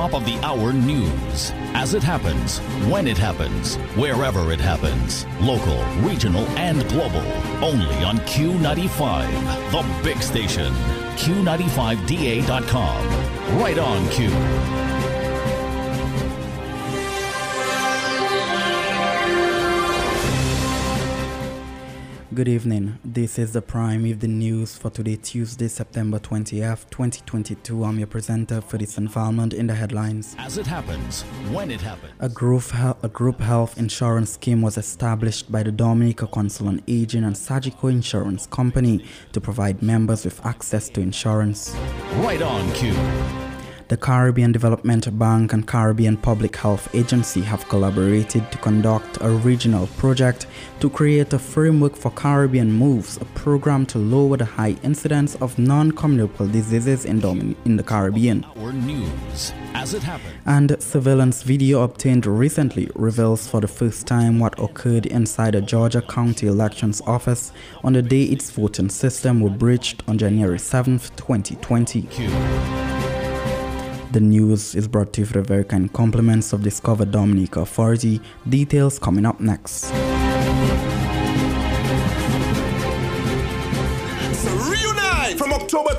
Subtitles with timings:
[0.00, 1.52] top of the hour news.
[1.74, 2.58] As it happens,
[2.90, 5.26] when it happens, wherever it happens.
[5.42, 7.20] Local, regional, and global.
[7.62, 9.28] Only on Q95,
[9.70, 10.72] the big station.
[11.16, 13.60] Q95DA.com.
[13.60, 14.89] Right on Q.
[22.40, 22.98] Good evening.
[23.04, 27.84] This is the Prime Evening news for today, Tuesday, September 20th, 2022.
[27.84, 30.36] I'm your presenter, Ferdis Falmond, in the headlines.
[30.38, 31.20] As it happens,
[31.52, 32.14] when it happens.
[32.18, 32.62] A group,
[33.02, 37.90] a group health insurance scheme was established by the Dominica Council on Aging and Sagicor
[37.90, 41.76] Insurance Company to provide members with access to insurance.
[42.14, 42.96] Right on cue.
[43.90, 49.88] The Caribbean Development Bank and Caribbean Public Health Agency have collaborated to conduct a regional
[49.98, 50.46] project
[50.78, 55.58] to create a framework for Caribbean Moves, a program to lower the high incidence of
[55.58, 58.46] non-communicable diseases in, Domin- in the Caribbean.
[58.58, 60.04] Our news, as it.
[60.46, 66.00] And surveillance video obtained recently reveals for the first time what occurred inside a Georgia
[66.00, 67.50] County Elections Office
[67.82, 72.02] on the day its voting system was breached on January 7, 2020.
[72.02, 72.99] Q.
[74.12, 78.20] The news is brought to you for the very kind compliments of Discover Dominica Authority.
[78.48, 79.92] Details coming up next.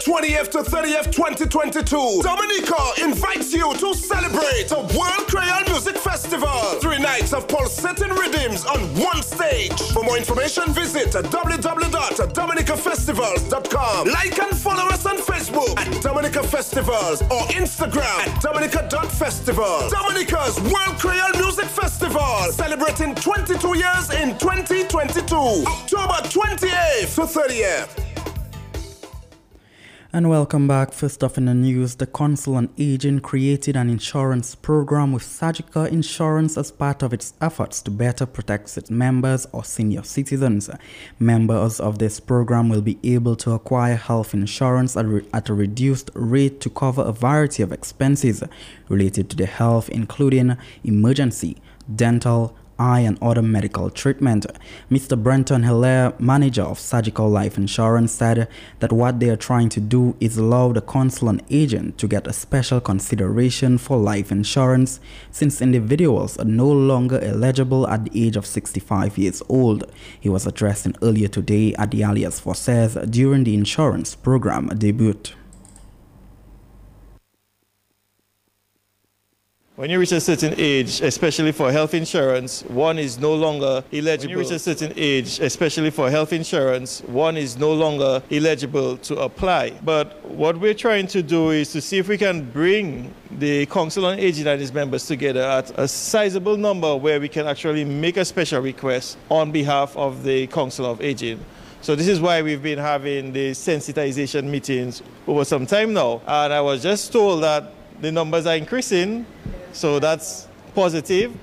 [0.05, 2.21] 20th to 30th, 2022.
[2.23, 6.47] Dominica invites you to celebrate a World Creole Music Festival.
[6.81, 9.79] Three nights of pulsating rhythms on one stage.
[9.93, 14.07] For more information, visit www.dominicafestivals.com.
[14.07, 19.89] Like and follow us on Facebook at Dominica Festivals or Instagram at Dominica.festival.
[19.89, 25.35] Dominica's World Creole Music Festival, celebrating 22 years in 2022.
[25.35, 28.00] October 28th to 30th.
[30.13, 30.91] And welcome back.
[30.91, 35.89] First off in the news, the Council on Aging created an insurance program with Sagicor
[35.89, 40.69] Insurance as part of its efforts to better protect its members or senior citizens.
[41.17, 45.53] Members of this program will be able to acquire health insurance at, re- at a
[45.53, 48.43] reduced rate to cover a variety of expenses
[48.89, 51.55] related to their health, including emergency,
[51.95, 54.47] dental, eye and other medical treatment.
[54.89, 55.21] Mr.
[55.21, 58.47] Brenton Hilaire, manager of Sagicor Life Insurance, said
[58.79, 62.33] that what they are trying to do is allow the consular agent to get a
[62.33, 64.99] special consideration for life insurance
[65.29, 69.83] since individuals are no longer eligible at the age of 65 years old.
[70.19, 75.11] He was addressing earlier today at the Alliance Française during the insurance program debut.
[79.81, 84.27] When you reach a certain age, especially for health insurance, one is no longer eligible.
[84.27, 88.97] When you reach a certain age, especially for health insurance, one is no longer eligible
[88.97, 89.71] to apply.
[89.83, 94.05] But what we're trying to do is to see if we can bring the Council
[94.05, 98.17] on Aging and its members together at a sizable number where we can actually make
[98.17, 101.43] a special request on behalf of the Council of Aging.
[101.81, 106.21] So this is why we've been having the sensitization meetings over some time now.
[106.27, 109.25] And I was just told that the numbers are increasing
[109.73, 111.35] so that's positive.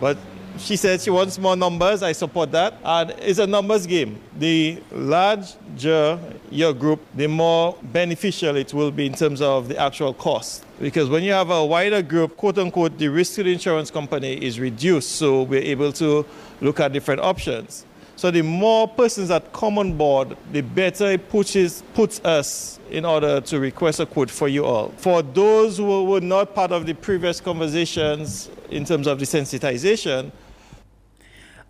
[0.00, 0.18] But
[0.58, 2.02] she said she wants more numbers.
[2.02, 2.74] I support that.
[2.84, 4.20] And it's a numbers game.
[4.38, 6.18] The larger
[6.50, 10.64] your group, the more beneficial it will be in terms of the actual cost.
[10.80, 14.34] Because when you have a wider group, quote unquote, the risk to the insurance company
[14.44, 15.12] is reduced.
[15.12, 16.24] So we're able to
[16.60, 17.84] look at different options.
[18.16, 23.04] So the more persons that come on board, the better it pushes, puts us in
[23.04, 24.88] order to request a quote for you all.
[24.96, 30.32] For those who were not part of the previous conversations in terms of the sensitization,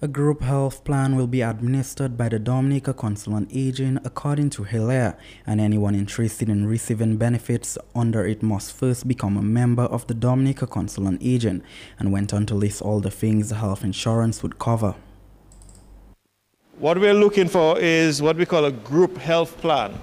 [0.03, 4.63] a group health plan will be administered by the Dominica Council on Aging according to
[4.63, 10.07] Hilaire, and anyone interested in receiving benefits under it must first become a member of
[10.07, 11.63] the Dominica Council on Aging,
[11.99, 14.95] and went on to list all the things health insurance would cover.
[16.79, 19.99] What we're looking for is what we call a group health plan.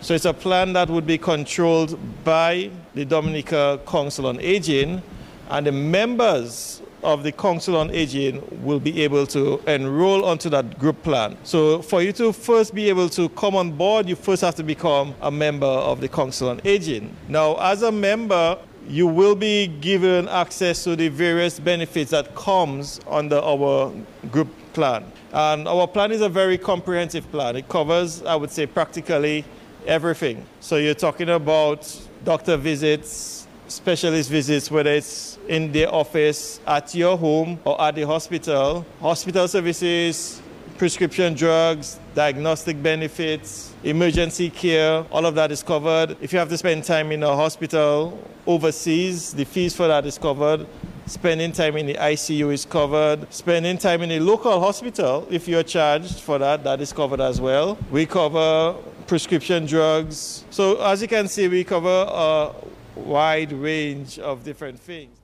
[0.00, 5.00] So it's a plan that would be controlled by the Dominica Council on Aging,
[5.48, 10.76] and the members of the Council on Aging will be able to enroll onto that
[10.80, 11.36] group plan.
[11.44, 14.64] So for you to first be able to come on board, you first have to
[14.64, 17.14] become a member of the Council on Aging.
[17.28, 18.58] Now, as a member,
[18.88, 23.92] you will be given access to the various benefits that comes under our
[24.32, 25.04] group plan.
[25.32, 27.56] And our plan is a very comprehensive plan.
[27.56, 29.44] It covers, I would say, practically
[29.86, 30.44] everything.
[30.60, 37.16] So you're talking about doctor visits, specialist visits, whether it's in the office, at your
[37.16, 40.42] home, or at the hospital, hospital services,
[40.78, 46.16] prescription drugs, diagnostic benefits, emergency care, all of that is covered.
[46.20, 50.18] If you have to spend time in a hospital overseas, the fees for that is
[50.18, 50.66] covered.
[51.08, 53.32] Spending time in the ICU is covered.
[53.32, 57.40] Spending time in a local hospital, if you're charged for that, that is covered as
[57.40, 57.78] well.
[57.90, 58.74] We cover
[59.06, 60.44] prescription drugs.
[60.50, 62.52] So, as you can see, we cover a
[62.94, 65.18] wide range of different things.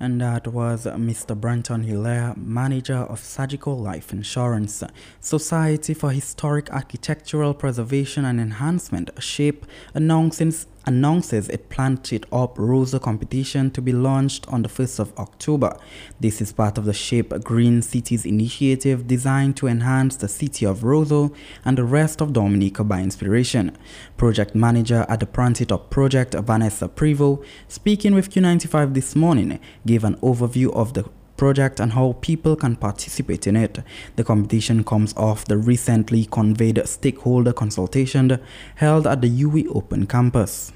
[0.00, 1.40] And that was Mr.
[1.40, 4.82] Brenton Hilaire, manager of Sagicor Life Insurance.
[5.20, 9.64] Society for Historic Architectural Preservation and Enhancement, SHAPE,
[9.94, 10.50] announcing
[10.86, 15.76] announces it planted up Roseau competition to be launched on the 1st of October.
[16.20, 20.82] This is part of the Shape Green Cities initiative designed to enhance the city of
[20.82, 21.34] Roseau
[21.64, 23.76] and the rest of Dominica by inspiration.
[24.16, 30.04] Project manager at the Plant Up project, Vanessa Prevo, speaking with Q95 this morning, gave
[30.04, 31.04] an overview of the
[31.42, 33.80] project and how people can participate in it.
[34.14, 38.38] The competition comes off the recently conveyed stakeholder consultation
[38.76, 40.72] held at the UWI Open Campus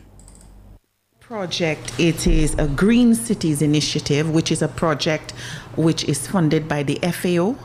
[1.21, 5.33] project it is a green cities initiative which is a project
[5.75, 7.57] which is funded by the FAO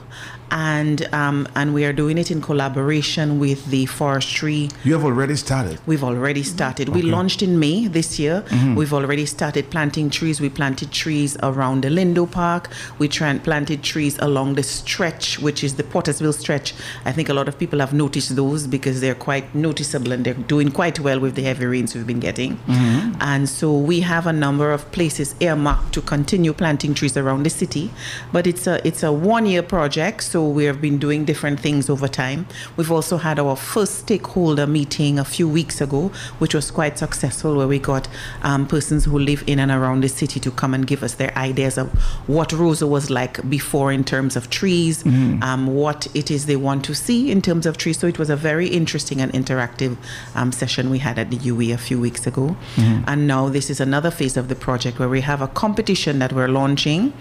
[0.52, 4.70] and um, and we are doing it in collaboration with the forestry.
[4.84, 5.80] You have already started.
[5.86, 6.90] We've already started.
[6.90, 7.02] Okay.
[7.02, 8.44] We launched in May this year.
[8.48, 8.76] Mm-hmm.
[8.76, 10.42] We've already started planting trees.
[10.42, 12.70] We planted trees around the Lindo Park.
[13.00, 16.74] We tra- planted trees along the stretch, which is the Pottersville stretch.
[17.06, 20.34] I think a lot of people have noticed those because they're quite noticeable and they're
[20.34, 22.58] doing quite well with the heavy rains we've been getting.
[22.58, 23.16] Mm-hmm.
[23.22, 27.50] And so we have a number of places earmarked to continue planting trees around the
[27.50, 27.92] city.
[28.34, 31.90] But it's a it's a one year project, so we have been doing different things
[31.90, 32.48] over time.
[32.78, 37.56] We've also had our first stakeholder meeting a few weeks ago, which was quite successful,
[37.56, 38.08] where we got
[38.44, 41.36] um, persons who live in and around the city to come and give us their
[41.38, 41.90] ideas of
[42.28, 45.42] what Roseau was like before in terms of trees, mm-hmm.
[45.44, 48.00] um, what it is they want to see in terms of trees.
[48.00, 49.98] So it was a very interesting and interactive
[50.36, 52.56] um, session we had at the UE a few weeks ago.
[52.76, 53.04] Mm-hmm.
[53.08, 56.34] And now this is another phase of the project where we have a competition that
[56.34, 57.14] we're launching,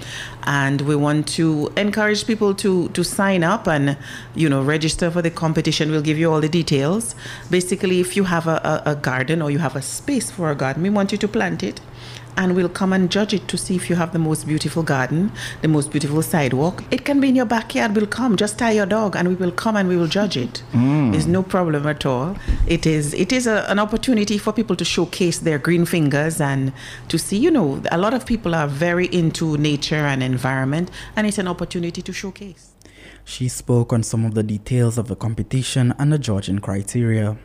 [0.44, 3.96] and we want to encourage people to to sign up and
[4.34, 5.90] you know register for the competition.
[5.90, 7.14] We'll give you all the details.
[7.50, 10.54] Basically, if you have a, a, a garden or you have a space for a
[10.54, 11.80] garden, we want you to plant it
[12.36, 15.32] and we'll come and judge it to see if you have the most beautiful garden,
[15.62, 16.82] the most beautiful sidewalk.
[16.90, 17.94] It can be in your backyard.
[17.94, 20.62] We'll come, just tie your dog, and we will come and we will judge it.
[20.72, 21.14] Mm.
[21.14, 22.36] It's no problem at all.
[22.66, 26.72] It is it is a, an opportunity for people to showcase their green fingers and
[27.08, 27.36] to see.
[27.36, 31.48] You know, a lot of people are very into nature and environment, and it's an
[31.48, 32.69] opportunity to showcase.
[33.24, 37.36] She spoke on some of the details of the competition and the judging criteria.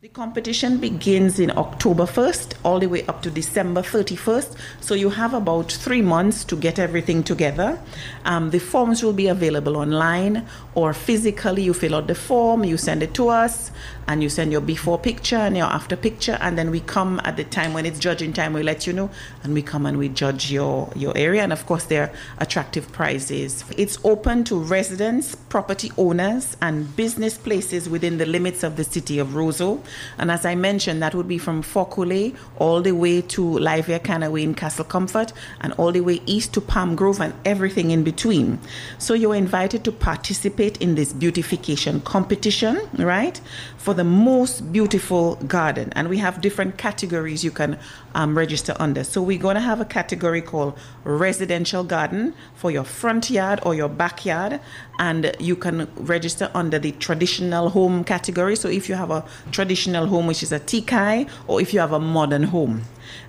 [0.00, 4.54] The competition begins in October 1st all the way up to December 31st.
[4.80, 7.80] So you have about three months to get everything together.
[8.24, 10.46] Um, the forms will be available online
[10.76, 11.64] or physically.
[11.64, 13.72] You fill out the form, you send it to us,
[14.06, 16.38] and you send your before picture and your after picture.
[16.40, 19.10] And then we come at the time when it's judging time, we let you know,
[19.42, 21.42] and we come and we judge your, your area.
[21.42, 23.64] And of course, there are attractive prizes.
[23.76, 29.18] It's open to residents, property owners, and business places within the limits of the city
[29.18, 29.82] of Roseau.
[30.18, 33.98] And as I mentioned, that would be from Fond Cole all the way to Livia
[33.98, 38.02] Canaway in Castle Comfort and all the way east to Palm Grove and everything in
[38.04, 38.58] between.
[38.98, 43.40] So you're invited to participate in this beautification competition, right?
[43.76, 45.92] For the most beautiful garden.
[45.94, 47.78] And we have different categories you can
[48.14, 49.04] um, register under.
[49.04, 53.74] So we're going to have a category called residential garden for your front yard or
[53.74, 54.60] your backyard.
[54.98, 58.56] And you can register under the traditional home category.
[58.56, 61.92] So if you have a traditional home, which is a tikai, or if you have
[61.92, 62.82] a modern home.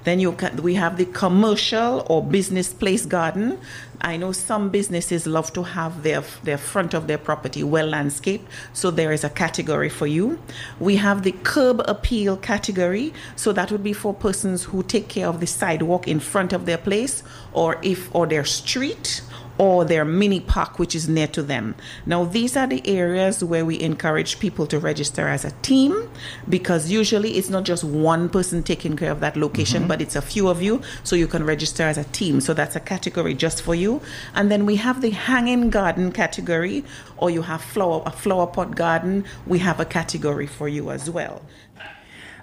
[0.03, 3.59] Then you can, we have the commercial or business place garden.
[4.01, 8.49] I know some businesses love to have their their front of their property well landscaped,
[8.71, 10.39] so there is a category for you.
[10.79, 15.27] We have the curb appeal category, so that would be for persons who take care
[15.27, 19.21] of the sidewalk in front of their place or if or their street
[19.59, 21.75] or their mini park, which is near to them.
[22.05, 26.09] Now, these are the areas where we encourage people to register as a team
[26.47, 29.89] because usually it's not just one person taking care of that location, mm-hmm.
[29.89, 30.81] but it's a few of you.
[31.03, 32.39] So you can register as a team.
[32.39, 34.01] So that's a category just for you.
[34.33, 36.85] And then we have the hanging garden category,
[37.17, 39.25] or you have flower a flower pot garden.
[39.45, 41.41] We have a category for you as well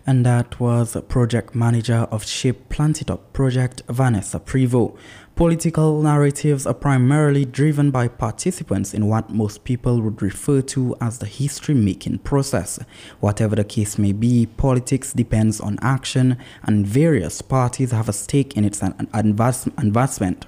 [0.06, 4.96] and that was project manager of Shape Plant It Up project, Vanessa Prevo.
[5.36, 11.18] Political narratives are primarily driven by participants in what most people would refer to as
[11.18, 12.78] the history making process.
[13.20, 18.56] Whatever the case may be, politics depends on action, and various parties have a stake
[18.56, 18.80] in its
[19.12, 20.46] advancement.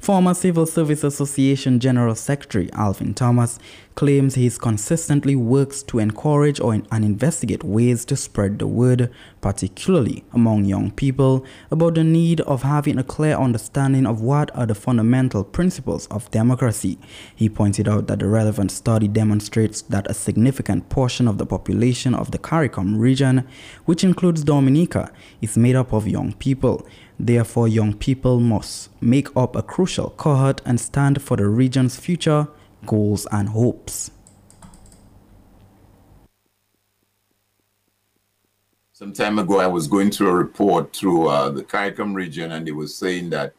[0.00, 3.58] Former Civil Service Association General Secretary Alvin Thomas
[3.98, 9.10] claims he consistently works to encourage or and investigate ways to spread the word,
[9.40, 14.66] particularly among young people, about the need of having a clear understanding of what are
[14.66, 16.96] the fundamental principles of democracy.
[17.34, 22.14] He pointed out that the relevant study demonstrates that a significant portion of the population
[22.14, 23.48] of the CARICOM region,
[23.84, 25.10] which includes Dominica,
[25.40, 26.86] is made up of young people.
[27.18, 32.48] Therefore, young people must make up a crucial cohort and stand for the region's future
[32.86, 34.10] goals and hopes.
[38.92, 42.66] Some time ago, I was going through a report through uh, the CARICOM region, and
[42.66, 43.52] they were saying that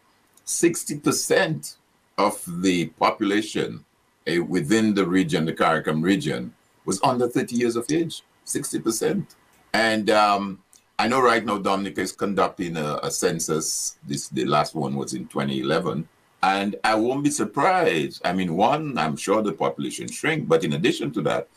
[0.45, 1.77] 60%
[2.17, 3.85] of the population
[4.27, 6.53] uh, within the region, the CARICOM region,
[6.85, 8.23] was under 30 years of age.
[8.45, 9.25] 60%.
[9.73, 10.59] And um,
[10.99, 13.95] I know right now Dominica is conducting a, a, census.
[14.05, 16.05] This the last one was in 2011,
[16.43, 18.21] and I won't be surprised.
[18.25, 21.47] I mean, one, I'm sure the population shrink, but in addition to that,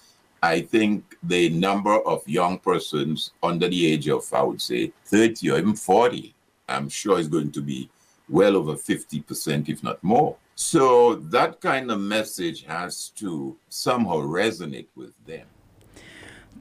[0.45, 5.51] I think the number of young persons under the age of, I would say, 30
[5.51, 6.33] or even 40,
[6.69, 7.91] I'm sure is going to be
[8.29, 10.37] well over 50%, if not more.
[10.55, 15.47] So that kind of message has to somehow resonate with them.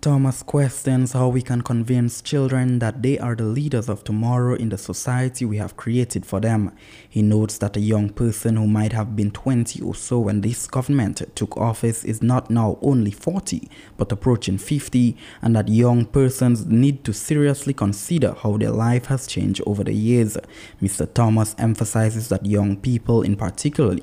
[0.01, 4.69] Thomas questions how we can convince children that they are the leaders of tomorrow in
[4.69, 6.75] the society we have created for them.
[7.07, 10.65] He notes that a young person who might have been 20 or so when this
[10.65, 16.65] government took office is not now only 40 but approaching 50 and that young persons
[16.65, 20.35] need to seriously consider how their life has changed over the years.
[20.81, 21.13] Mr.
[21.13, 23.97] Thomas emphasizes that young people in particular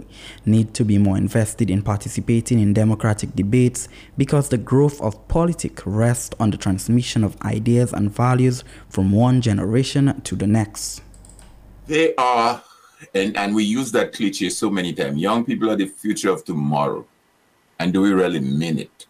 [0.46, 5.87] need to be more invested in participating in democratic debates because the growth of politics
[5.88, 11.02] rest on the transmission of ideas and values from one generation to the next.
[11.86, 12.62] They are,
[13.14, 16.44] and, and we use that cliche so many times young people are the future of
[16.44, 17.06] tomorrow.
[17.78, 19.06] And do we really mean it?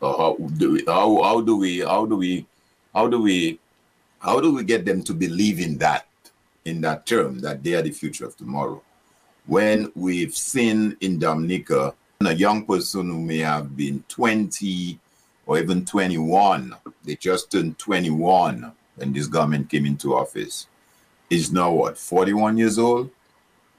[0.00, 2.46] How do we, how, how do we, how do we,
[2.94, 3.58] how do we,
[4.18, 6.06] how do we get them to believe in that,
[6.64, 8.82] in that term, that they are the future of tomorrow?
[9.46, 11.94] When we've seen in Dominica
[12.24, 14.98] a young person who may have been 20
[15.46, 16.74] or even 21,
[17.04, 20.66] they just turned 21 when this government came into office,
[21.30, 23.10] is now what, 41 years old,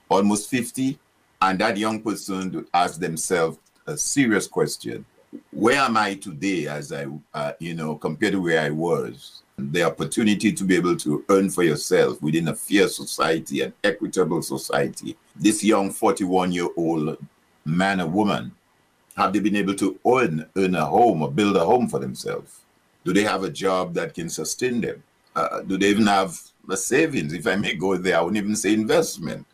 [0.10, 0.98] almost 50?
[1.42, 5.06] And that young person to ask themselves a serious question
[5.52, 9.44] where am I today as I, uh, you know, compared to where I was?
[9.58, 14.42] The opportunity to be able to earn for yourself within a fair society, an equitable
[14.42, 15.18] society.
[15.36, 17.18] This young 41 year old
[17.66, 18.52] man or woman
[19.18, 22.62] have they been able to earn, earn a home or build a home for themselves?
[23.04, 25.04] Do they have a job that can sustain them?
[25.36, 27.34] Uh, do they even have a savings?
[27.34, 29.46] If I may go there, I wouldn't even say investment.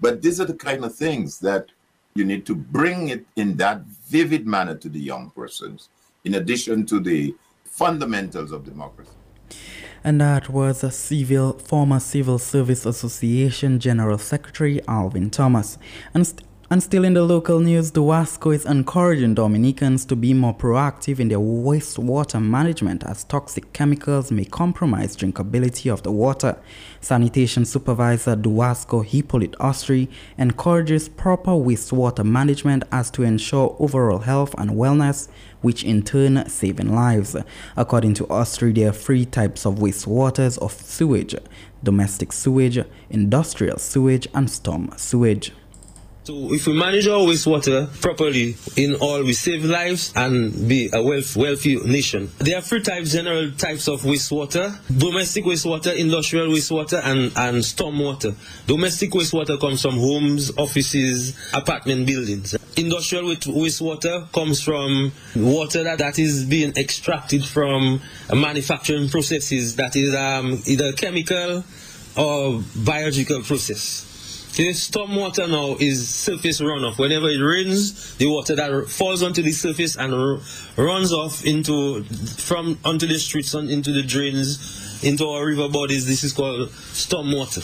[0.00, 1.70] But these are the kind of things that
[2.14, 5.88] you need to bring it in that vivid manner to the young persons,
[6.24, 9.10] in addition to the fundamentals of democracy.
[10.04, 15.78] And that was a civil, former Civil Service Association General Secretary Alvin Thomas.
[16.14, 16.32] And
[16.68, 21.28] and still in the local news, DOWASCO is encouraging Dominicans to be more proactive in
[21.28, 26.58] their wastewater management as toxic chemicals may compromise drinkability of the water.
[27.00, 30.08] Sanitation Supervisor DOWASCO Hippolyte Ostry
[30.38, 35.28] encourages proper wastewater management as to ensure overall health and wellness,
[35.60, 37.36] which in turn saving lives.
[37.76, 41.36] According to Ostry, there are three types of wastewaters of sewage,
[41.84, 45.52] domestic sewage, industrial sewage, and storm sewage.
[46.26, 51.00] So if we manage our wastewater properly in all, we save lives and be a
[51.00, 52.32] wealth, wealthy nation.
[52.38, 54.74] There are three types, general types of wastewater.
[54.88, 58.34] Domestic wastewater, industrial wastewater, and, and stormwater.
[58.66, 62.56] Domestic wastewater comes from homes, offices, apartment buildings.
[62.76, 68.00] Industrial wastewater comes from water that, that is being extracted from
[68.34, 71.62] manufacturing processes that is um, either chemical
[72.16, 74.05] or biological process.
[74.56, 76.98] The stormwater now is surface runoff.
[76.98, 80.40] Whenever it rains, the water that falls onto the surface and
[80.78, 82.04] runs off into
[82.38, 86.06] from onto the streets and into the drains, into our river bodies.
[86.06, 87.62] This is called stormwater.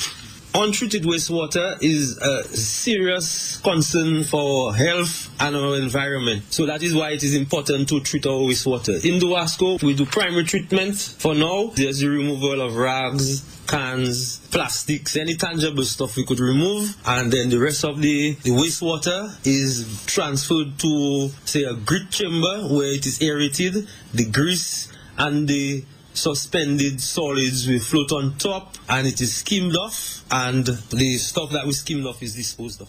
[0.54, 6.42] untreated wastewater is a serious concern for health and our environment.
[6.50, 9.02] So that is why it is important to treat our wastewater.
[9.04, 11.70] In Dowasco, we do primary treatment for now.
[11.74, 17.48] There's the removal of rags, cans, plastics, any tangible stuff we could remove, and then
[17.48, 23.06] the rest of the, the wastewater is transferred to, say, a grit chamber where it
[23.06, 29.36] is aerated, the grease and the suspended solids will float on top and it is
[29.36, 30.24] skimmed off.
[30.30, 32.88] And the stuff that we skimmed off is disposed of.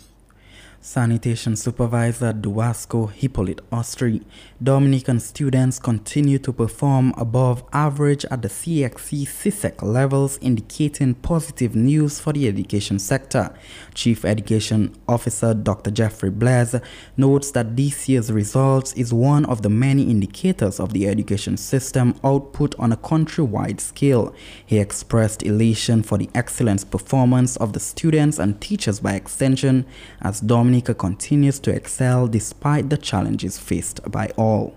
[0.86, 4.22] Sanitation Supervisor DOWASCO Hippolyte Ostry.
[4.62, 12.20] Dominican students continue to perform above average at the CXC CSEC levels, indicating positive news
[12.20, 13.56] for the education sector.
[13.94, 15.90] Chief Education Officer Dr.
[15.90, 16.76] Jeffrey Blaise
[17.16, 22.14] notes that this year's results is one of the many indicators of the education system
[22.26, 24.36] output on a countrywide scale.
[24.66, 29.86] He expressed elation for the excellent performance of the students and teachers by extension
[30.22, 34.76] as Dominican Dominica continues to excel despite the challenges faced by all.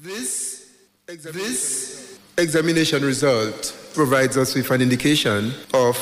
[0.00, 0.70] This,
[1.08, 5.96] this examination result provides us with an indication of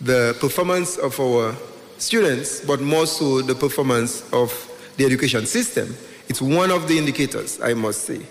[0.00, 1.54] the performance of our
[1.98, 4.50] students, but more so the performance of
[4.96, 5.94] the education system.
[6.30, 8.22] It's one of the indicators, I must say,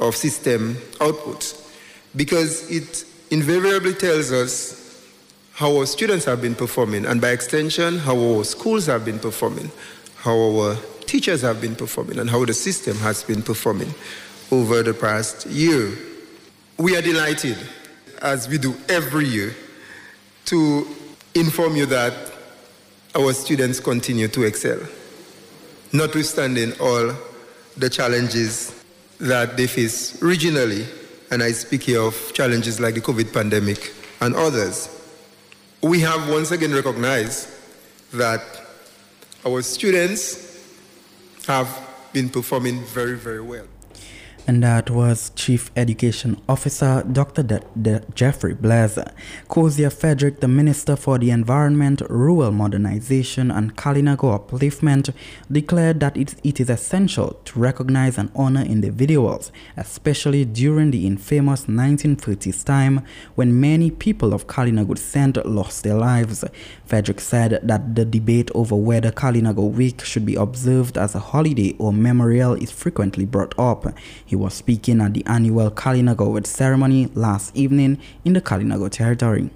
[0.00, 1.54] of system output
[2.16, 4.81] because it invariably tells us
[5.54, 9.70] how our students have been performing, and by extension, how our schools have been performing,
[10.16, 13.92] how our teachers have been performing, and how the system has been performing
[14.50, 15.92] over the past year.
[16.78, 17.58] We are delighted,
[18.22, 19.54] as we do every year,
[20.46, 20.86] to
[21.34, 22.14] inform you that
[23.14, 24.80] our students continue to excel,
[25.92, 27.12] notwithstanding all
[27.76, 28.82] the challenges
[29.18, 30.86] that they face regionally.
[31.30, 35.01] And I speak here of challenges like the COVID pandemic and others
[35.82, 37.48] we have once again recognized
[38.12, 38.42] that
[39.44, 40.64] our students
[41.46, 41.68] have
[42.12, 43.66] been performing very, very well
[44.46, 47.42] and that was Chief Education Officer Dr.
[47.42, 48.98] De- De- Jeffrey Blaise.
[49.48, 55.12] Cozier Frederick, the Minister for the Environment, Rural Modernization and Kalinago Upliftment,
[55.50, 61.66] declared that it, it is essential to recognize and honor individuals, especially during the infamous
[61.66, 66.44] 1930s time when many people of Kalinago descent lost their lives.
[66.84, 71.74] Frederick said that the debate over whether Kalinago Week should be observed as a holiday
[71.78, 73.86] or memorial is frequently brought up.
[74.24, 79.50] He was speaking at the annual Kalinago ceremony last evening in the Kalinago territory.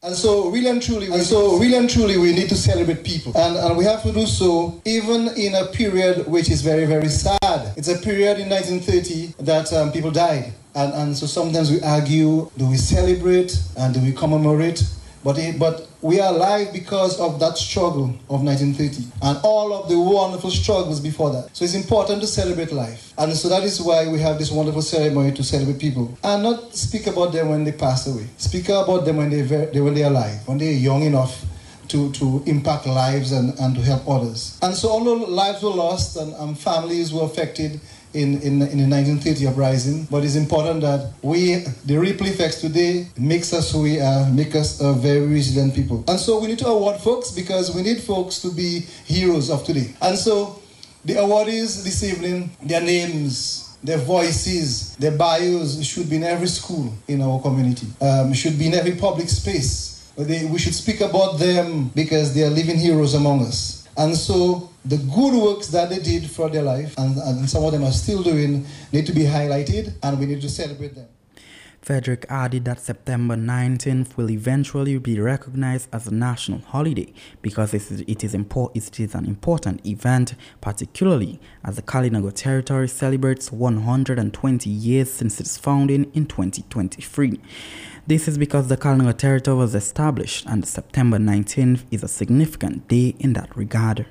[0.00, 3.36] And so, really and truly, and so really and truly, we need to celebrate people,
[3.36, 7.08] and, and we have to do so even in a period which is very, very
[7.08, 7.74] sad.
[7.76, 12.48] It's a period in 1930 that um, people died, and and so sometimes we argue:
[12.56, 14.84] do we celebrate and do we commemorate?
[15.24, 19.88] But, it, but we are alive because of that struggle of 1930 and all of
[19.88, 21.54] the wonderful struggles before that.
[21.56, 23.12] So it's important to celebrate life.
[23.18, 26.74] And so that is why we have this wonderful ceremony to celebrate people and not
[26.74, 28.26] speak about them when they pass away.
[28.36, 29.42] Speak about them when, they
[29.80, 31.44] when they're alive, when they're young enough
[31.88, 34.58] to, to impact lives and, and to help others.
[34.62, 37.80] And so although lives were lost and, and families were affected,
[38.14, 40.04] in, in, in the 1930 uprising.
[40.10, 44.54] But it's important that we, the ripple effects today, makes us who we are, make
[44.54, 46.04] us a very resilient people.
[46.08, 49.64] And so we need to award folks because we need folks to be heroes of
[49.64, 49.94] today.
[50.00, 50.60] And so
[51.04, 56.92] the awardees this evening, their names, their voices, their bios should be in every school
[57.06, 60.10] in our community, um, should be in every public space.
[60.16, 63.86] They, we should speak about them because they are living heroes among us.
[63.96, 67.72] And so the good works that they did for their life, and, and some of
[67.72, 71.06] them are still doing, need to be highlighted, and we need to celebrate them.
[71.82, 77.90] Frederick added that September 19th will eventually be recognized as a national holiday because it
[77.90, 84.68] is, it is, it is an important event, particularly as the Kalinago territory celebrates 120
[84.68, 87.40] years since its founding in 2023.
[88.06, 93.14] This is because the Kalinago territory was established and September 19th is a significant day
[93.18, 94.06] in that regard.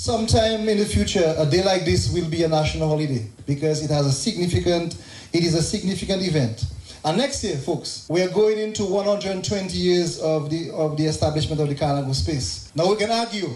[0.00, 3.90] Sometime in the future, a day like this will be a national holiday because it
[3.90, 4.96] has a significant,
[5.30, 6.64] it is a significant event.
[7.04, 11.60] And next year, folks, we are going into 120 years of the of the establishment
[11.60, 12.72] of the Kalinago space.
[12.74, 13.50] Now we can argue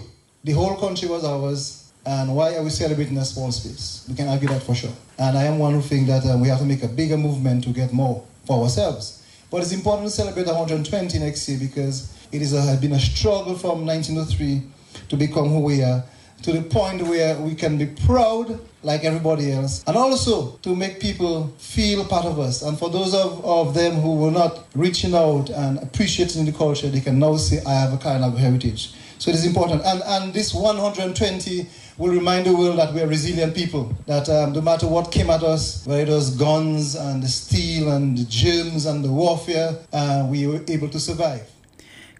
[0.44, 4.04] the whole country was ours, and why are we celebrating a small space?
[4.06, 4.92] We can argue that for sure.
[5.18, 7.64] And I am one who think that uh, we have to make a bigger movement
[7.64, 9.24] to get more for ourselves.
[9.50, 13.00] But it's important to celebrate 120 next year because it is a, has been a
[13.00, 14.60] struggle from 1903
[15.08, 16.04] to become who we are
[16.44, 21.00] to the point where we can be proud like everybody else, and also to make
[21.00, 22.60] people feel part of us.
[22.60, 26.88] And for those of, of them who were not reaching out and appreciating the culture,
[26.88, 28.92] they can now say, I have a kind of heritage.
[29.18, 29.80] So it is important.
[29.86, 34.52] And, and this 120 will remind the world that we are resilient people, that um,
[34.52, 38.24] no matter what came at us, whether it was guns and the steel and the
[38.24, 41.50] germs and the warfare, uh, we were able to survive.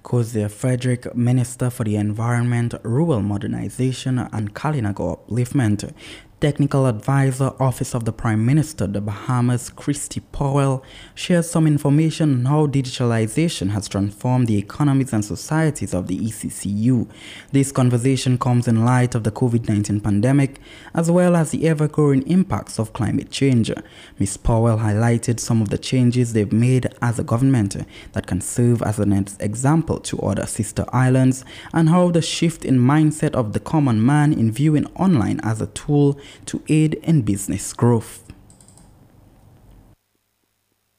[0.05, 5.93] Cozier Frederick, Minister for the Environment, Rural Modernization and Kalinago Upliftment,
[6.41, 12.45] Technical Advisor, Office of the Prime Minister, the Bahamas, Christy Powell, shares some information on
[12.45, 17.09] how digitalization has transformed the economies and societies of the ECCU.
[17.53, 20.61] This conversation comes in light of the COVID 19 pandemic,
[20.93, 23.71] as well as the ever growing impacts of climate change.
[24.19, 24.37] Ms.
[24.37, 27.77] Powell highlighted some of the changes they've made as a government
[28.13, 31.43] that can serve as an example to other sister islands,
[31.73, 35.69] and how the shift in mindset of the common man in viewing online as a
[35.69, 38.23] tool to aid in business growth.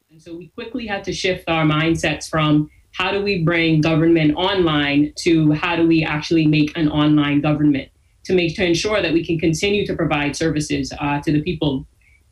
[0.09, 4.35] And so we quickly had to shift our mindsets from how do we bring government
[4.35, 7.89] online to how do we actually make an online government
[8.23, 11.85] to make to ensure that we can continue to provide services uh, to the people.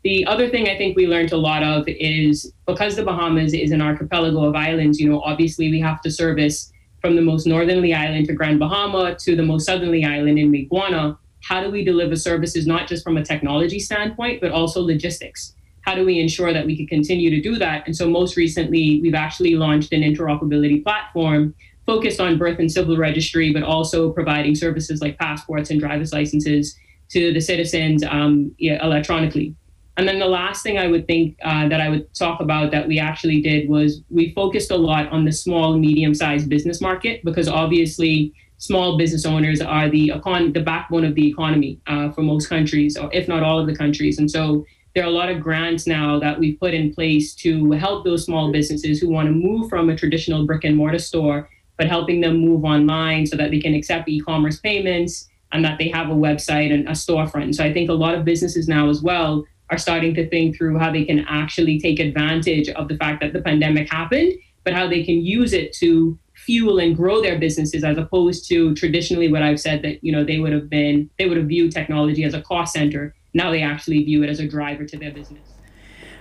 [0.04, 3.72] The other thing I think we learned a lot of is because the Bahamas is
[3.72, 7.94] an archipelago of islands, you know, obviously we have to service from the most northerly
[7.94, 12.16] island to Grand Bahama to the most southerly island in Mayaguana how do we deliver
[12.16, 15.54] services not just from a technology standpoint, but also logistics?
[15.82, 17.86] How do we ensure that we can continue to do that?
[17.86, 21.54] And so, most recently, we've actually launched an interoperability platform
[21.86, 26.78] focused on birth and civil registry, but also providing services like passports and driver's licenses
[27.10, 29.54] to the citizens um, electronically.
[29.98, 32.88] And then the last thing I would think uh, that I would talk about that
[32.88, 37.24] we actually did was we focused a lot on the small, medium sized business market
[37.24, 42.22] because obviously small business owners are the econ- the backbone of the economy uh, for
[42.22, 44.20] most countries, or if not all of the countries.
[44.20, 47.72] And so there are a lot of grants now that we've put in place to
[47.72, 51.50] help those small businesses who want to move from a traditional brick and mortar store,
[51.78, 55.90] but helping them move online so that they can accept e-commerce payments and that they
[55.90, 57.44] have a website and a storefront.
[57.44, 60.56] And So I think a lot of businesses now as well are starting to think
[60.56, 64.32] through how they can actually take advantage of the fact that the pandemic happened,
[64.64, 68.74] but how they can use it to fuel and grow their businesses as opposed to
[68.76, 71.72] traditionally what I've said that you know they would have been they would have viewed
[71.72, 73.16] technology as a cost center.
[73.34, 75.53] Now they actually view it as a driver to their business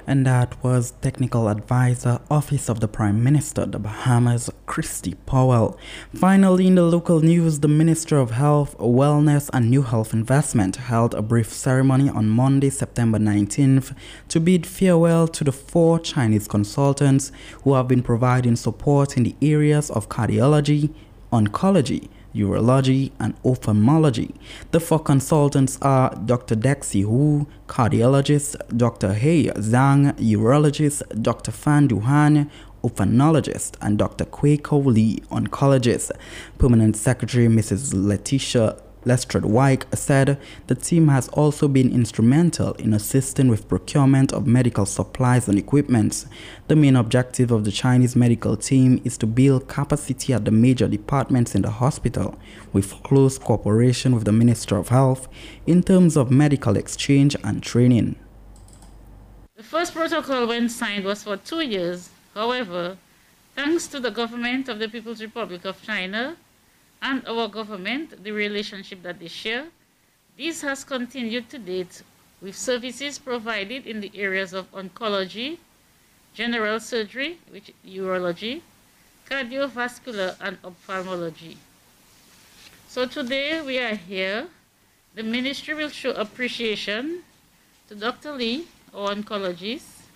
[0.06, 5.78] and that was Technical Advisor, Office of the Prime Minister, the Bahamas, Christy Powell.
[6.14, 11.14] Finally, in the local news, the Minister of Health, Wellness and New Health Investment held
[11.14, 13.94] a brief ceremony on Monday, September 19th,
[14.28, 17.30] to bid farewell to the four Chinese consultants
[17.64, 20.92] who have been providing support in the areas of cardiology,
[21.32, 24.34] oncology, urology, and ophthalmology.
[24.70, 26.56] The four consultants are Dr.
[26.56, 29.14] Dexy Hu, cardiologist, Dr.
[29.14, 31.52] He Zhang, urologist, Dr.
[31.52, 32.50] Fan Duhan,
[32.82, 34.24] ophthalmologist, and Dr.
[34.24, 36.10] Kwei Lee, oncologist.
[36.58, 37.92] Permanent Secretary Mrs.
[37.94, 40.38] Letitia Lestrade Wyke said
[40.68, 46.24] the team has also been instrumental in assisting with procurement of medical supplies and equipment.
[46.68, 50.86] The main objective of the Chinese medical team is to build capacity at the major
[50.86, 52.38] departments in the hospital,
[52.72, 55.28] with close cooperation with the Minister of Health
[55.66, 58.16] in terms of medical exchange and training.
[59.56, 62.10] The first protocol when signed was for two years.
[62.34, 62.96] However,
[63.54, 66.36] thanks to the government of the People's Republic of China,
[67.02, 69.66] and our government, the relationship that they share.
[70.38, 72.02] This has continued to date
[72.40, 75.58] with services provided in the areas of oncology,
[76.32, 78.62] general surgery, which urology,
[79.28, 81.58] cardiovascular and ophthalmology.
[82.88, 84.46] So today we are here.
[85.14, 87.22] The ministry will show appreciation
[87.88, 88.32] to Dr.
[88.32, 90.06] Lee, our oncologist,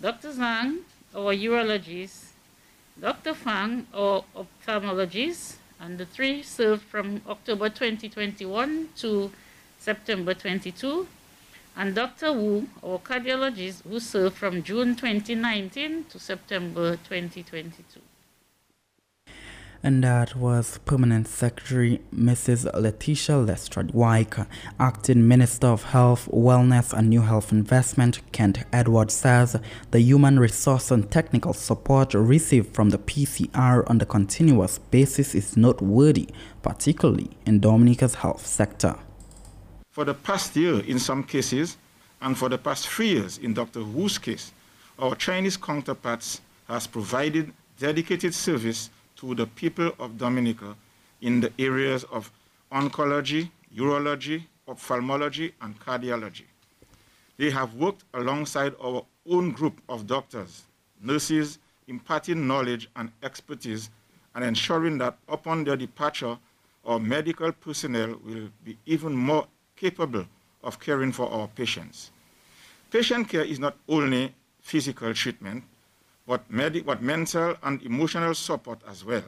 [0.00, 0.32] Dr.
[0.32, 0.78] Zhang,
[1.14, 2.30] our urologist,
[3.00, 3.34] Dr.
[3.34, 9.30] Fang, our ophthalmologist, and the three served from October 2021 to
[9.78, 11.06] September 22,
[11.76, 12.32] and Dr.
[12.32, 18.00] Wu, our cardiologist, who served from June 2019 to September 2022
[19.82, 22.70] and that was Permanent Secretary Mrs.
[22.78, 24.46] Letitia Lestrade Wyke.
[24.78, 29.58] Acting Minister of Health, Wellness and New Health Investment Kent Edwards says
[29.90, 35.56] the human resource and technical support received from the PCR on the continuous basis is
[35.56, 36.28] noteworthy,
[36.62, 38.96] particularly in Dominica's health sector.
[39.90, 41.78] For the past year, in some cases,
[42.20, 43.82] and for the past three years, in Dr.
[43.82, 44.52] Wu's case,
[44.98, 50.74] our Chinese counterparts has provided dedicated service to the people of Dominica
[51.20, 52.32] in the areas of
[52.72, 56.44] oncology, urology, ophthalmology, and cardiology.
[57.36, 60.62] They have worked alongside our own group of doctors,
[61.02, 63.90] nurses, imparting knowledge and expertise
[64.34, 66.38] and ensuring that upon their departure,
[66.84, 70.24] our medical personnel will be even more capable
[70.62, 72.10] of caring for our patients.
[72.90, 75.64] Patient care is not only physical treatment,
[76.30, 76.42] but,
[76.86, 79.24] but mental and emotional support as well.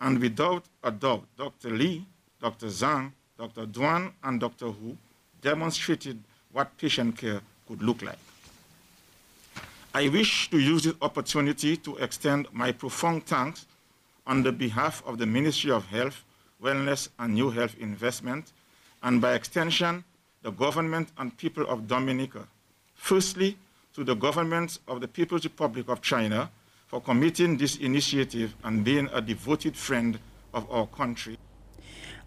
[0.00, 1.68] And without a doubt, Dr.
[1.68, 2.06] Lee,
[2.40, 2.68] Dr.
[2.68, 3.66] Zhang, Dr.
[3.66, 4.70] Duan, and Dr.
[4.70, 4.96] Hu
[5.42, 6.18] demonstrated
[6.50, 8.16] what patient care could look like.
[9.92, 13.66] I wish to use this opportunity to extend my profound thanks
[14.26, 16.24] on the behalf of the Ministry of Health,
[16.62, 18.52] Wellness, and New Health Investment,
[19.02, 20.02] and by extension,
[20.40, 22.48] the government and people of Dominica.
[22.94, 23.58] Firstly,
[23.94, 26.50] to the government of the People's Republic of China
[26.88, 30.18] for committing this initiative and being a devoted friend
[30.54, 31.38] of our country.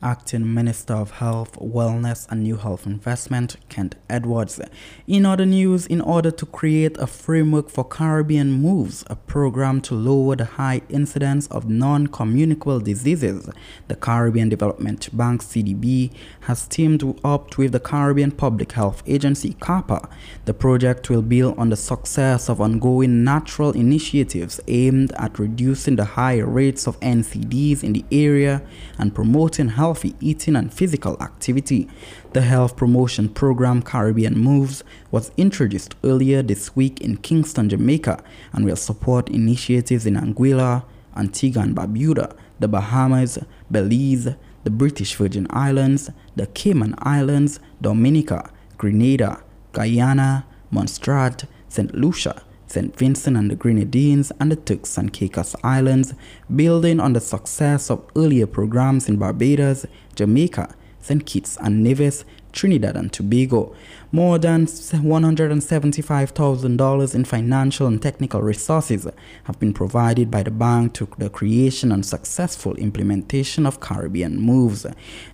[0.05, 4.61] Acting Minister of Health, Wellness and New Health Investment, Kent Edwards.
[5.07, 9.95] In other news, in order to create a framework for Caribbean Moves, a program to
[9.95, 13.49] lower the high incidence of non communicable diseases,
[13.87, 20.07] the Caribbean Development Bank CDB has teamed up with the Caribbean Public Health Agency CARPHA.
[20.45, 26.05] The project will build on the success of ongoing natural initiatives aimed at reducing the
[26.05, 28.61] high rates of NCDs in the area
[28.99, 31.87] and promoting health healthy eating and physical activity.
[32.33, 38.65] The health promotion program Caribbean Moves was introduced earlier this week in Kingston, Jamaica, and
[38.65, 40.83] will support initiatives in Anguilla,
[41.15, 43.39] Antigua and Barbuda, the Bahamas,
[43.71, 51.95] Belize, the British Virgin Islands, the Cayman Islands, Dominica, Grenada, Guyana, Montserrat, St.
[51.95, 52.43] Lucia,
[52.75, 52.93] St.
[52.97, 56.13] Vincent and the Grenadines, and the Turks and Caicos Islands,
[56.53, 59.85] building on the success of earlier programs in Barbados,
[60.15, 61.25] Jamaica, St.
[61.25, 63.73] Kitts and Nevis, Trinidad and Tobago.
[64.15, 69.05] More than $175,000 in financial and technical resources
[69.43, 74.85] have been provided by the bank to the creation and successful implementation of Caribbean moves.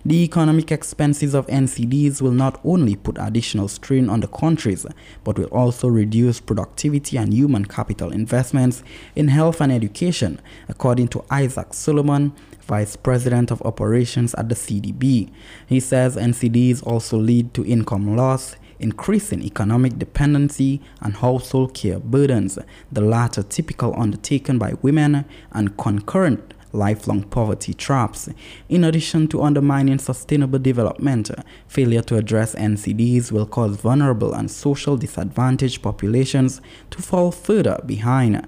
[0.04, 4.84] The economic expenses of NCDs will not only put additional strain on the countries,
[5.22, 8.82] but will also reduce productivity and human capital investments
[9.14, 15.30] in health and education, according to Isaac Solomon, Vice President of Operations at the CDB.
[15.68, 22.58] He says NCDs also lead to income loss, increasing economic dependency and household care burdens,
[22.90, 28.28] the latter typical undertaken by women and concurrent lifelong poverty traps.
[28.68, 31.30] In addition to undermining sustainable development,
[31.68, 38.46] failure to address NCDs will cause vulnerable and social disadvantaged populations to fall further behind.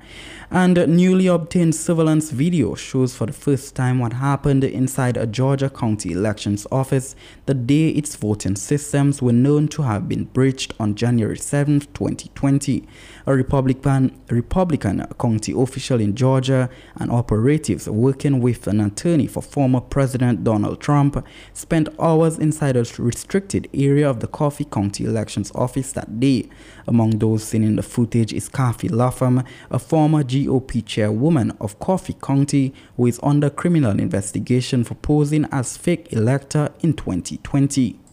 [0.55, 5.69] And newly obtained surveillance video shows for the first time what happened inside a Georgia
[5.69, 10.95] County Elections office the day its voting systems were known to have been breached on
[10.95, 12.87] January 7, 2020.
[13.27, 19.81] A Republican, Republican county official in Georgia and operatives working with an attorney for former
[19.81, 25.93] President Donald Trump spent hours inside a restricted area of the Coffee County Elections office
[25.93, 26.51] that day.
[26.87, 32.17] Among those seen in the footage is Cathy Latham, a former GOP chairwoman of Coffee
[32.23, 38.04] County who is under criminal investigation for posing as fake elector in 2020.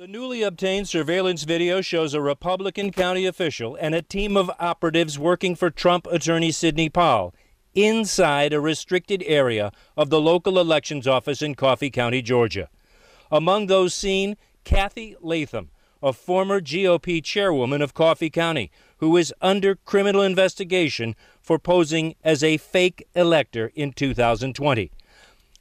[0.00, 5.18] The newly obtained surveillance video shows a Republican county official and a team of operatives
[5.18, 7.34] working for Trump attorney Sidney Powell
[7.74, 12.70] inside a restricted area of the local elections office in Coffee County, Georgia.
[13.30, 15.68] Among those seen, Cathy Latham,
[16.02, 22.42] a former GOP chairwoman of Coffee County, who is under criminal investigation for posing as
[22.42, 24.90] a fake elector in 2020.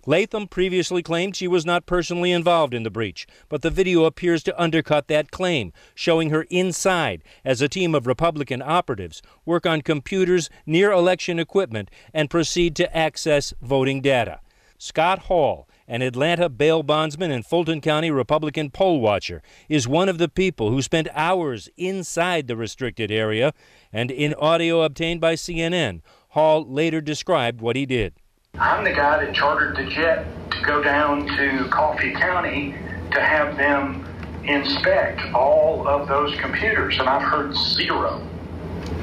[0.06, 4.42] Latham previously claimed she was not personally involved in the breach, but the video appears
[4.44, 9.82] to undercut that claim, showing her inside as a team of Republican operatives work on
[9.82, 14.40] computers near election equipment and proceed to access voting data.
[14.78, 20.18] Scott Hall, an Atlanta bail bondsman and Fulton County Republican poll watcher, is one of
[20.18, 23.54] the people who spent hours inside the restricted area,
[23.92, 28.14] and in audio obtained by CNN, Hall later described what he did.
[28.60, 32.76] I'm the guy that chartered the jet to go down to Coffee County
[33.12, 34.06] to have them
[34.44, 38.22] inspect all of those computers, and I've heard zero.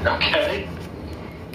[0.05, 0.69] Okay?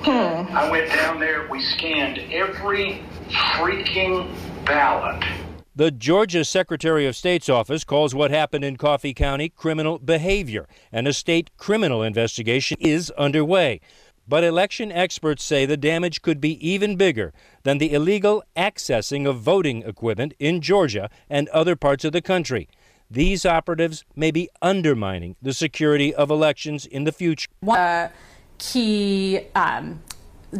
[0.01, 0.55] Hmm.
[0.55, 5.23] I went down there, we scanned every freaking ballot.
[5.75, 11.07] The Georgia Secretary of State's office calls what happened in Coffee County criminal behavior, and
[11.07, 13.79] a state criminal investigation is underway.
[14.31, 19.41] But election experts say the damage could be even bigger than the illegal accessing of
[19.41, 22.69] voting equipment in Georgia and other parts of the country.
[23.09, 27.49] These operatives may be undermining the security of elections in the future.
[27.59, 28.09] One uh,
[28.57, 30.01] key um,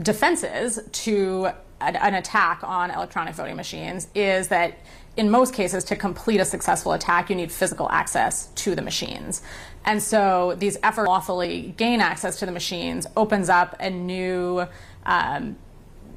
[0.02, 4.78] defenses to an attack on electronic voting machines is that
[5.18, 9.42] in most cases, to complete a successful attack, you need physical access to the machines.
[9.84, 14.66] And so these efforts to lawfully gain access to the machines opens up a new
[15.06, 15.58] um,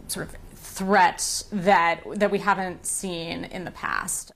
[0.06, 4.32] sort of threat that, that we haven't seen in the past.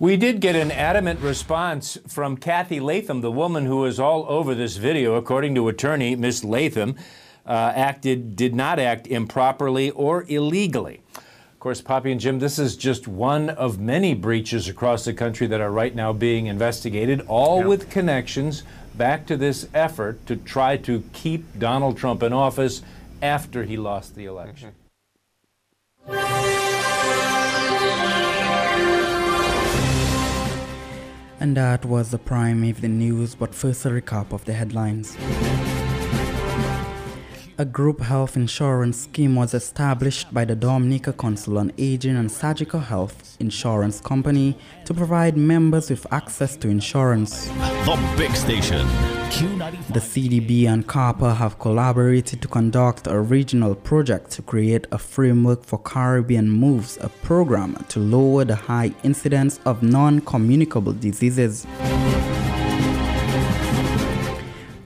[0.00, 4.54] We did get an adamant response from Cathy Latham, the woman who is all over
[4.54, 5.14] this video.
[5.14, 6.96] According to attorney Miss Latham,
[7.46, 11.00] uh, acted did not act improperly or illegally.
[11.14, 15.46] Of course, Poppy and Jim, this is just one of many breaches across the country
[15.46, 17.66] that are right now being investigated, all yep.
[17.66, 18.62] with connections
[18.96, 22.82] back to this effort to try to keep Donald Trump in office
[23.20, 24.72] after he lost the election.
[31.40, 35.16] And that was the prime evening news, but first a recap of the headlines.
[37.60, 42.82] A group health insurance scheme was established by the Dominica Council on Aging and Sagicor
[42.82, 47.48] Health Insurance Company to provide members with access to insurance.
[47.84, 48.86] The big station.
[49.90, 55.62] The CDB and CARPHA have collaborated to conduct a regional project to create a framework
[55.62, 61.66] for Caribbean Moves, a program to lower the high incidence of non-communicable diseases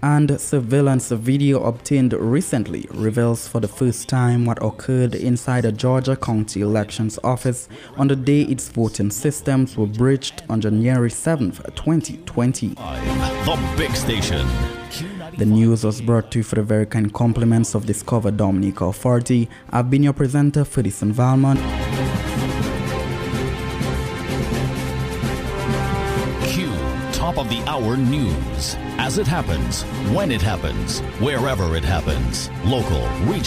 [0.05, 6.15] and surveillance video obtained recently reveals for the first time what occurred inside a Georgia
[6.15, 12.69] County Elections Office on the day its voting systems were breached on January 7, 2020.
[12.75, 14.47] The Big Station.
[15.39, 19.49] The news was brought to you for the very kind compliments of Discover Dominica Authority.
[19.71, 22.24] I've been your presenter, Ferdinand Valmont.
[27.35, 28.77] Top of the hour news.
[28.99, 29.83] As it happens,
[30.15, 32.51] when it happens, wherever it happens.
[32.65, 33.45] Local, regional,